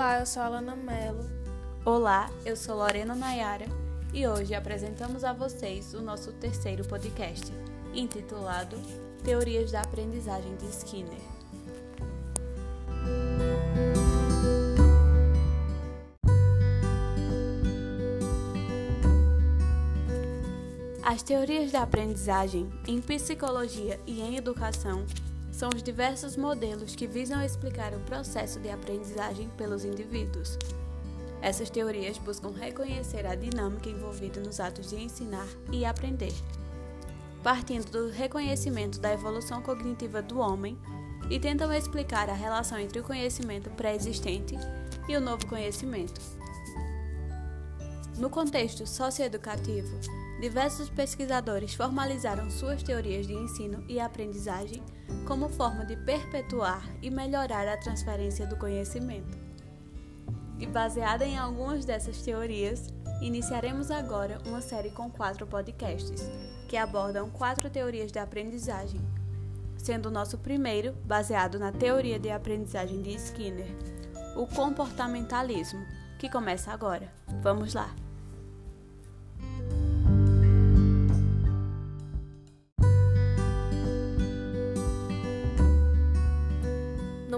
[0.00, 1.30] Olá, eu sou a Alana Mello.
[1.84, 3.66] Olá, eu sou Lorena Nayara
[4.14, 7.52] e hoje apresentamos a vocês o nosso terceiro podcast,
[7.92, 8.78] intitulado
[9.22, 11.20] Teorias da Aprendizagem de Skinner.
[21.04, 25.04] As teorias da aprendizagem em psicologia e em educação
[25.60, 30.56] são os diversos modelos que visam explicar o processo de aprendizagem pelos indivíduos.
[31.42, 36.32] Essas teorias buscam reconhecer a dinâmica envolvida nos atos de ensinar e aprender,
[37.42, 40.78] partindo do reconhecimento da evolução cognitiva do homem
[41.28, 44.56] e tentam explicar a relação entre o conhecimento pré-existente
[45.10, 46.22] e o novo conhecimento.
[48.16, 49.94] No contexto socioeducativo,
[50.40, 54.82] diversos pesquisadores formalizaram suas teorias de ensino e aprendizagem
[55.26, 59.38] como forma de perpetuar e melhorar a transferência do conhecimento.
[60.58, 62.88] E baseada em algumas dessas teorias,
[63.20, 66.22] iniciaremos agora uma série com quatro podcasts,
[66.68, 69.00] que abordam quatro teorias de aprendizagem,
[69.76, 73.68] sendo o nosso primeiro baseado na teoria de aprendizagem de Skinner,
[74.36, 75.84] o comportamentalismo,
[76.18, 77.12] que começa agora.
[77.42, 77.94] Vamos lá!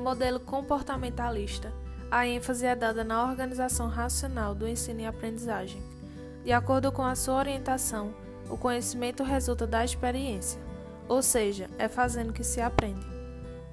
[0.00, 1.72] Modelo comportamentalista,
[2.10, 5.82] a ênfase é dada na organização racional do ensino e aprendizagem.
[6.44, 8.12] De acordo com a sua orientação,
[8.48, 10.60] o conhecimento resulta da experiência,
[11.08, 13.06] ou seja, é fazendo que se aprende.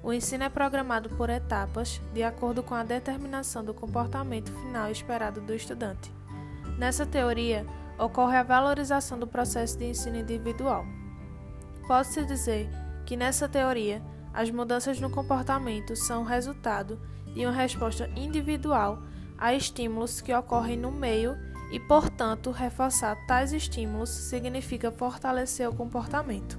[0.02, 5.40] O ensino é programado por etapas, de acordo com a determinação do comportamento final esperado
[5.40, 6.12] do estudante.
[6.78, 7.66] Nessa teoria,
[7.98, 10.86] ocorre a valorização do processo de ensino individual.
[11.88, 12.68] Pode-se dizer
[13.04, 14.00] que nessa teoria,
[14.38, 16.96] as mudanças no comportamento são resultado
[17.34, 19.02] de uma resposta individual
[19.36, 21.36] a estímulos que ocorrem no meio
[21.72, 26.56] e, portanto, reforçar tais estímulos significa fortalecer o comportamento.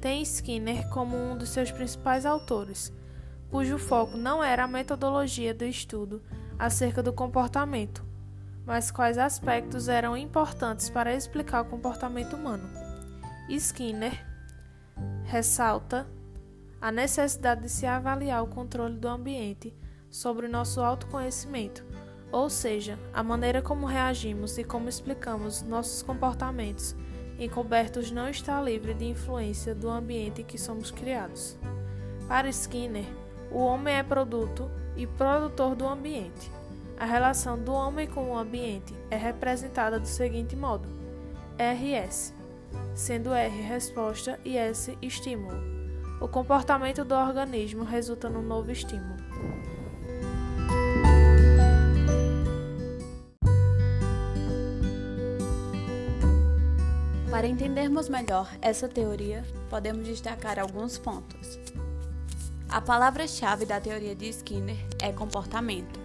[0.00, 2.90] Tem Skinner como um dos seus principais autores,
[3.50, 6.22] cujo foco não era a metodologia do estudo
[6.58, 8.02] acerca do comportamento,
[8.64, 12.66] mas quais aspectos eram importantes para explicar o comportamento humano.
[13.50, 14.26] Skinner
[15.24, 16.06] ressalta
[16.84, 19.74] a necessidade de se avaliar o controle do ambiente
[20.10, 21.82] sobre o nosso autoconhecimento,
[22.30, 26.94] ou seja, a maneira como reagimos e como explicamos nossos comportamentos
[27.38, 31.56] encobertos não está livre de influência do ambiente em que somos criados.
[32.28, 33.06] Para Skinner,
[33.50, 36.50] o homem é produto e produtor do ambiente.
[37.00, 40.86] A relação do homem com o ambiente é representada do seguinte modo:
[41.58, 42.34] RS,
[42.94, 45.83] sendo R resposta e S estímulo.
[46.20, 49.22] O comportamento do organismo resulta num novo estímulo.
[57.30, 61.58] Para entendermos melhor essa teoria, podemos destacar alguns pontos.
[62.68, 65.98] A palavra-chave da teoria de Skinner é comportamento.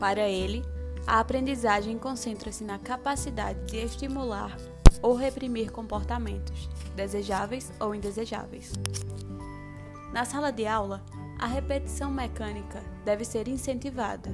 [0.00, 0.64] Para ele,
[1.06, 4.56] a aprendizagem concentra-se na capacidade de estimular
[5.02, 8.72] ou reprimir comportamentos, desejáveis ou indesejáveis.
[10.12, 11.02] Na sala de aula,
[11.38, 14.30] a repetição mecânica deve ser incentivada,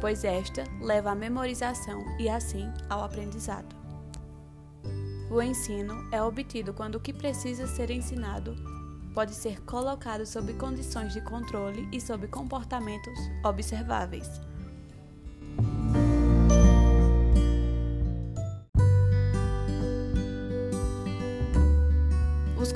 [0.00, 3.74] pois esta leva à memorização e, assim, ao aprendizado.
[5.30, 8.54] O ensino é obtido quando o que precisa ser ensinado
[9.12, 14.28] pode ser colocado sob condições de controle e sob comportamentos observáveis.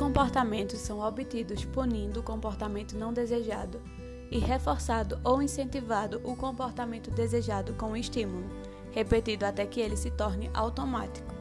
[0.01, 3.83] Comportamentos são obtidos punindo o comportamento não desejado
[4.31, 8.49] e reforçado ou incentivado o comportamento desejado com o estímulo,
[8.93, 11.35] repetido até que ele se torne automático.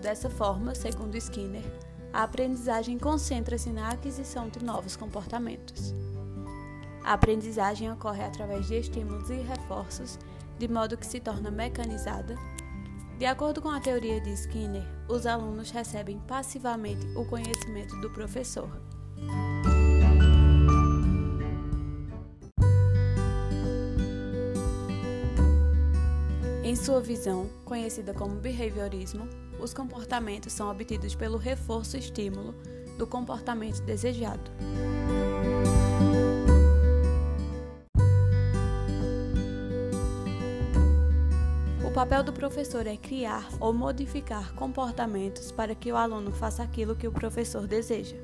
[0.00, 1.64] Dessa forma, segundo Skinner,
[2.12, 5.92] a aprendizagem concentra-se na aquisição de novos comportamentos.
[7.02, 10.16] A aprendizagem ocorre através de estímulos e reforços,
[10.56, 12.36] de modo que se torna mecanizada
[13.18, 18.70] de acordo com a teoria de Skinner, os alunos recebem passivamente o conhecimento do professor.
[26.62, 29.28] Em sua visão, conhecida como behaviorismo,
[29.58, 32.54] os comportamentos são obtidos pelo reforço-estímulo
[32.96, 34.48] do comportamento desejado.
[41.98, 47.08] Papel do professor é criar ou modificar comportamentos para que o aluno faça aquilo que
[47.08, 48.16] o professor deseja.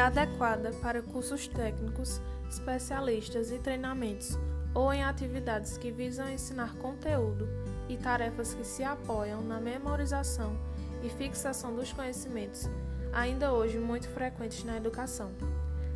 [0.00, 4.38] adequada para cursos técnicos, especialistas e treinamentos,
[4.72, 7.46] ou em atividades que visam ensinar conteúdo
[7.88, 10.56] e tarefas que se apoiam na memorização
[11.02, 12.68] e fixação dos conhecimentos,
[13.12, 15.32] ainda hoje muito frequentes na educação.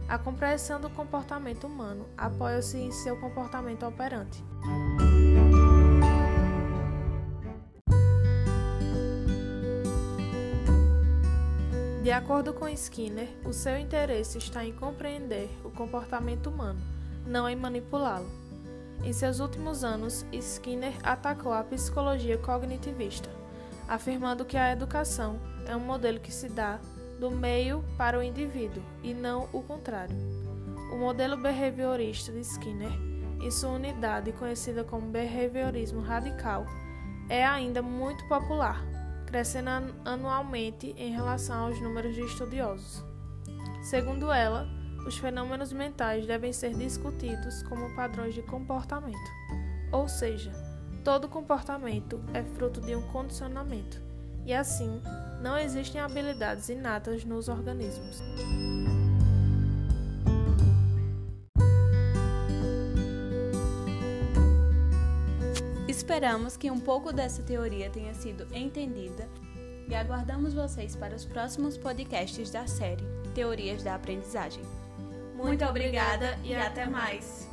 [0.09, 4.45] A compreensão do comportamento humano apoia-se em seu comportamento operante.
[12.03, 16.79] De acordo com Skinner, o seu interesse está em compreender o comportamento humano,
[17.27, 18.29] não em manipulá-lo.
[19.03, 23.31] Em seus últimos anos, Skinner atacou a psicologia cognitivista,
[23.89, 26.79] afirmando que a educação é um modelo que se dá
[27.19, 30.17] do meio para o indivíduo e não o contrário.
[30.93, 32.93] O modelo behaviorista de Skinner,
[33.41, 36.67] em sua unidade conhecida como behaviorismo radical,
[37.29, 38.85] é ainda muito popular
[39.35, 43.05] crescendo anualmente em relação aos números de estudiosos.
[43.83, 44.65] Segundo ela,
[45.05, 49.31] os fenômenos mentais devem ser discutidos como padrões de comportamento,
[49.91, 50.53] ou seja,
[51.03, 54.01] todo comportamento é fruto de um condicionamento,
[54.47, 55.01] e assim,
[55.41, 58.23] não existem habilidades inatas nos organismos.
[65.89, 69.29] Esperamos que um pouco dessa teoria tenha sido entendida
[69.89, 73.05] e aguardamos vocês para os próximos podcasts da série
[73.35, 74.63] Teorias da Aprendizagem.
[75.35, 77.49] Muito obrigada e até mais!